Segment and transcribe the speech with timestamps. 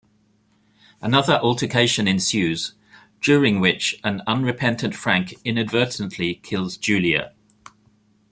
[0.99, 2.73] Another altercation ensues,
[3.21, 7.33] during which an unrepentant Frank inadvertently kills Julia.